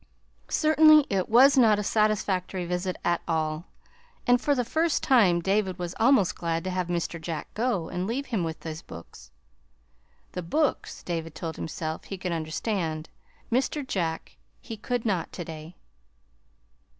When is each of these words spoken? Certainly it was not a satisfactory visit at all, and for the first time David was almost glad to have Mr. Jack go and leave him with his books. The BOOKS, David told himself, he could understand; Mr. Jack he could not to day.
Certainly 0.49 1.05
it 1.11 1.29
was 1.29 1.59
not 1.59 1.77
a 1.77 1.83
satisfactory 1.83 2.65
visit 2.65 2.97
at 3.05 3.21
all, 3.27 3.65
and 4.25 4.41
for 4.41 4.55
the 4.55 4.65
first 4.65 5.03
time 5.03 5.39
David 5.43 5.77
was 5.77 5.93
almost 5.99 6.33
glad 6.33 6.63
to 6.63 6.71
have 6.71 6.87
Mr. 6.87 7.21
Jack 7.21 7.53
go 7.53 7.87
and 7.87 8.07
leave 8.07 8.25
him 8.25 8.43
with 8.43 8.63
his 8.63 8.81
books. 8.81 9.29
The 10.31 10.41
BOOKS, 10.41 11.03
David 11.03 11.35
told 11.35 11.55
himself, 11.55 12.05
he 12.05 12.17
could 12.17 12.31
understand; 12.31 13.09
Mr. 13.51 13.85
Jack 13.85 14.37
he 14.59 14.75
could 14.75 15.05
not 15.05 15.31
to 15.33 15.45
day. 15.45 15.75